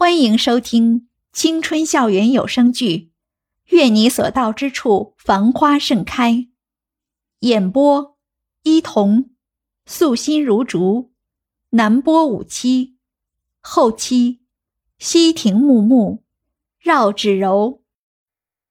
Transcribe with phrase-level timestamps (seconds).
[0.00, 2.86] 欢迎收听青春校园有声剧
[3.64, 6.32] 《愿你所到之处繁花盛开》，
[7.40, 8.16] 演播：
[8.62, 9.30] 伊童，
[9.86, 11.10] 素心如竹，
[11.70, 12.96] 南波五七，
[13.60, 14.38] 后期：
[15.00, 16.22] 西亭木木，
[16.78, 17.82] 绕指柔。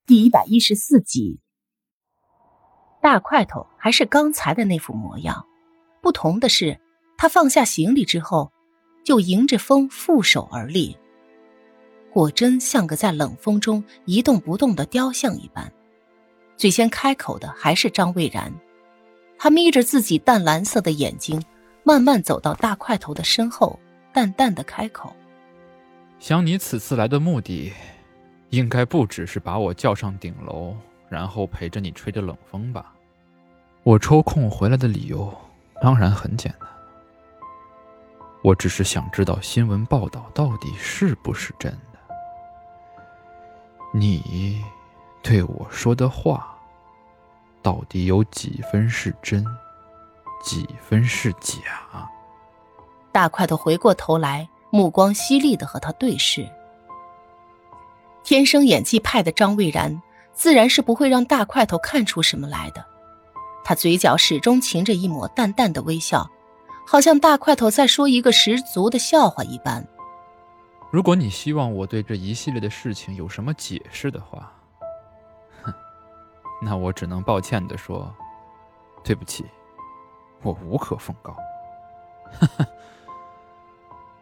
[0.05, 1.41] 第一百一十四集，
[3.02, 5.46] 大块头还是刚才的那副模样，
[6.02, 6.80] 不同的是，
[7.18, 8.54] 他放下行李之后，
[9.04, 10.98] 就迎着风负手而立。
[12.18, 15.71] 果真像个在冷风中一动不动的雕像一般。
[16.56, 18.52] 最先开口的还是张蔚然，
[19.38, 21.40] 他眯着自己淡蓝色的眼睛，
[21.84, 23.80] 慢慢走到大块头的身后，
[24.12, 25.16] 淡淡的开口
[26.18, 27.71] ：“想你此次来的目的，
[28.50, 30.76] 应该不只是把我叫上顶楼，
[31.10, 32.95] 然后陪着你吹着冷风吧？
[33.84, 35.31] 我抽空回来的理由
[35.84, 36.68] 当然很简单，
[38.42, 41.78] 我只是想知道新闻报道到底是不是真的。”
[44.00, 44.64] 你
[45.23, 46.56] 对我说的话，
[47.64, 49.44] 到底有几分是真，
[50.44, 52.08] 几分是假？
[53.12, 56.48] 大块头回过头来，目光犀利的和他对视。
[58.23, 60.00] 天生演技派的张蔚然，
[60.31, 62.86] 自然是不会让大块头看出什么来的。
[63.64, 66.30] 他嘴角始终噙着一抹淡淡的微笑，
[66.86, 69.84] 好像大块头在说一个十足的笑话一般。
[70.90, 74.52] 如果你希望我对这一系列的事情有什么解释的话，
[75.62, 75.74] 哼，
[76.62, 78.10] 那我只能抱歉的说，
[79.04, 79.46] 对不起，
[80.42, 81.34] 我无可奉告。
[82.40, 82.66] 哈哈，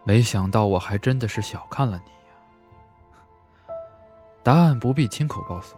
[0.03, 3.75] 没想到我还真的是小看了你呀。
[4.41, 5.75] 答案不必亲口告诉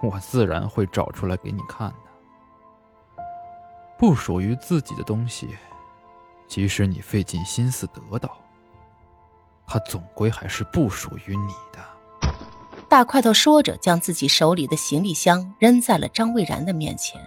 [0.00, 3.22] 我，我自然会找出来给你看的。
[3.98, 5.56] 不属于自己的东西，
[6.46, 8.38] 即使你费尽心思得到。
[9.68, 11.78] 它总归还是不属于你的。
[12.88, 17.20] 大块头说着，将自己手里的行李箱扔在了张蔚然的面前。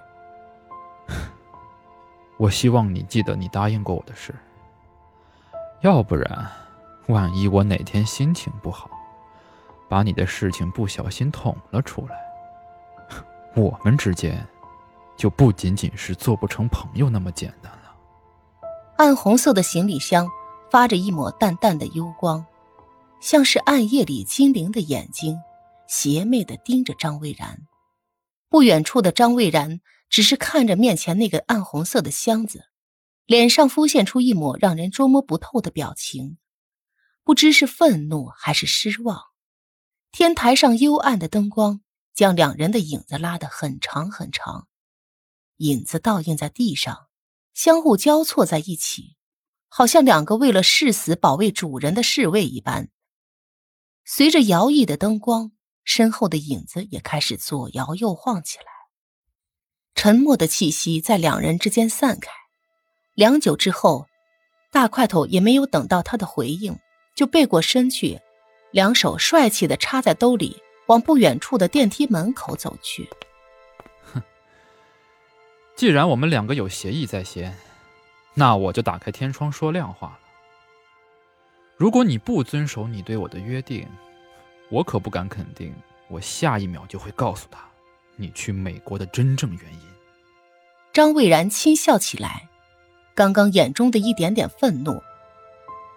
[2.37, 4.33] 我希望你记得你答应过我的事，
[5.81, 6.49] 要不然，
[7.09, 8.89] 万一我哪天心情不好，
[9.87, 12.15] 把你的事情不小心捅了出来，
[13.55, 14.43] 我们之间
[15.15, 17.93] 就不仅仅是做不成朋友那么简单了。
[18.97, 20.27] 暗红色的行李箱。
[20.71, 22.45] 发着一抹淡淡的幽光，
[23.19, 25.37] 像是暗夜里精灵的眼睛，
[25.85, 27.67] 邪魅的盯着张蔚然。
[28.47, 32.63] 不远处的张蔚然只是看着面前那个暗红色的箱子，
[33.25, 36.37] 脸上浮现出一抹让人捉摸不透的表情，
[37.25, 39.23] 不知是愤怒还是失望。
[40.13, 41.81] 天台上幽暗的灯光
[42.13, 44.69] 将两人的影子拉得很长很长，
[45.57, 47.07] 影子倒映在地上，
[47.53, 49.17] 相互交错在一起。
[49.73, 52.89] 好像两个为了誓死保卫主人的侍卫一般。
[54.03, 55.53] 随着摇曳的灯光，
[55.85, 58.65] 身后的影子也开始左摇右晃起来。
[59.95, 62.29] 沉默的气息在两人之间散开。
[63.15, 64.07] 良久之后，
[64.73, 66.77] 大块头也没有等到他的回应，
[67.15, 68.19] 就背过身去，
[68.71, 73.09] 两手帅气的插在兜里，往不远处的电梯门口走去。
[74.11, 74.21] 哼，
[75.77, 77.57] 既然我们两个有协议在先。
[78.33, 80.19] 那我就打开天窗说亮话了。
[81.77, 83.87] 如果你不遵守你对我的约定，
[84.69, 85.73] 我可不敢肯定，
[86.07, 87.59] 我下一秒就会告诉他
[88.15, 89.81] 你去美国的真正原因。
[90.93, 92.47] 张蔚然轻笑起来，
[93.15, 95.01] 刚刚眼中的一点点愤怒，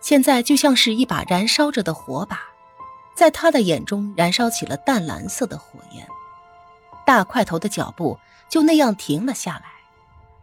[0.00, 2.41] 现在就像是一把燃烧着的火把，
[3.15, 6.06] 在他的眼中燃烧起了淡蓝色的火焰。
[7.05, 8.19] 大块头的脚步
[8.49, 9.74] 就那样停了下来。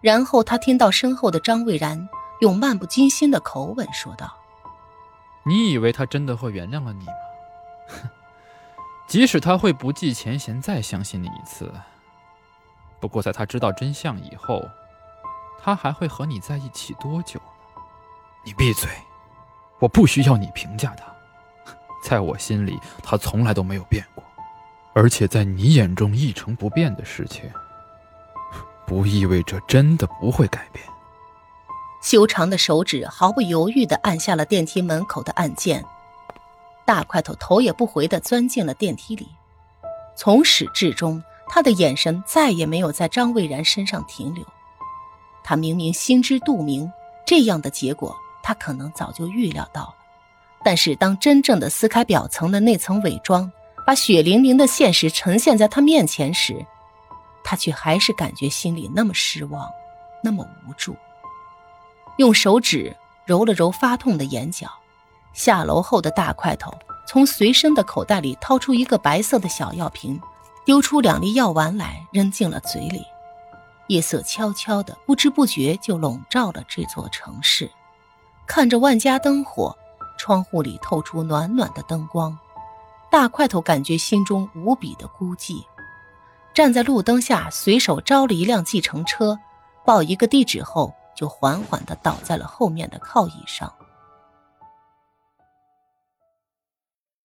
[0.01, 2.09] 然后他听到身后的张蔚然
[2.41, 4.35] 用漫不经心的口吻说道
[5.45, 7.13] ：“你以为他真的会原谅了你吗？
[7.87, 8.09] 哼，
[9.07, 11.71] 即使他会不计前嫌再相信你一次，
[12.99, 14.67] 不过在他知道真相以后，
[15.61, 17.81] 他还会和你在一起多久呢？
[18.43, 18.89] 你闭嘴！
[19.79, 21.05] 我不需要你评价他，
[22.03, 24.23] 在我心里他从来都没有变过，
[24.93, 27.47] 而且在你眼中一成不变的事情。”
[28.91, 30.85] 不意味着真的不会改变。
[32.01, 35.81] 修长的手指毫不犹豫地按下了电梯门口的按键，
[36.85, 39.29] 大块头头也不回地钻进了电梯里。
[40.13, 44.45] 从始至终，他的眼神再也没有在张蔚然身上停留。
[45.41, 46.91] 他明明心知肚明，
[47.25, 49.95] 这样的结果他可能早就预料到了。
[50.65, 53.49] 但是，当真正的撕开表层的那层伪装，
[53.87, 56.65] 把血淋淋的现实呈现在他面前时，
[57.43, 59.69] 他却还是感觉心里那么失望，
[60.23, 60.95] 那么无助。
[62.17, 62.95] 用手指
[63.25, 64.67] 揉了揉发痛的眼角，
[65.33, 66.71] 下楼后的大块头
[67.07, 70.21] 从随身的口袋里掏出一个白色的小药瓶，
[70.65, 73.03] 丢出两粒药丸来，扔进了嘴里。
[73.87, 77.69] 夜色悄悄的，不知不觉就笼罩了这座城市。
[78.45, 79.75] 看着万家灯火，
[80.17, 82.37] 窗户里透出暖暖的灯光，
[83.09, 85.65] 大块头感觉心中无比的孤寂。
[86.53, 89.39] 站在路灯下，随手招了一辆计程车，
[89.85, 93.73] 报一个地址后，就缓缓地倒在了后面的靠椅上。